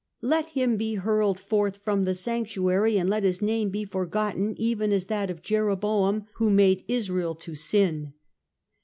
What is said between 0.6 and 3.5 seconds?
be hurled forth from the sanctuary, and let his